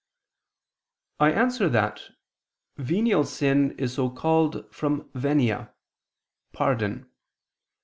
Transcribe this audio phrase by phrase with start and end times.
[1.19, 2.01] I answer that,
[2.77, 5.75] Venial sin is so called from venia
[6.53, 7.07] (pardon).